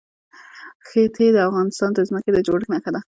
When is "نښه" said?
2.71-2.91